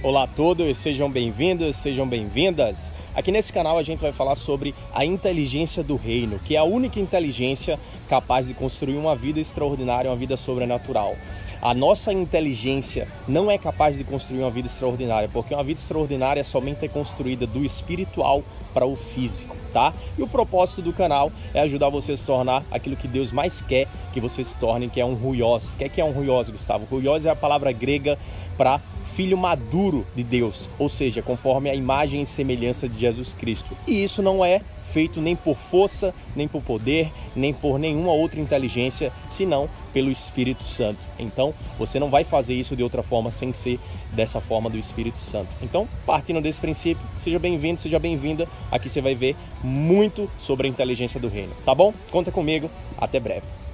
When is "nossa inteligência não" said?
11.74-13.50